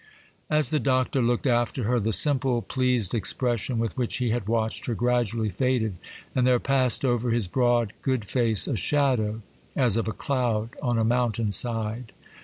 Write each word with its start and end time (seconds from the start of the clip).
As 0.49 0.71
the 0.71 0.79
Doctor 0.79 1.21
looked 1.21 1.45
after 1.45 1.83
her, 1.83 1.99
the 1.99 2.11
simple, 2.11 2.63
pleased 2.63 3.13
expression 3.13 3.77
with 3.77 3.95
which 3.99 4.17
he 4.17 4.31
had 4.31 4.47
watched 4.49 4.87
her, 4.87 4.95
gradually 4.95 5.49
faded, 5.49 5.97
and 6.33 6.47
there 6.47 6.59
passed 6.59 7.05
over 7.05 7.29
his 7.29 7.47
broad, 7.47 7.93
good 8.01 8.25
face, 8.25 8.67
a 8.67 8.75
shadow, 8.75 9.43
as 9.75 9.97
of 9.97 10.07
a 10.07 10.11
cloud 10.11 10.69
on 10.81 10.97
a 10.97 11.03
mountain 11.05 11.51
side. 11.51 12.13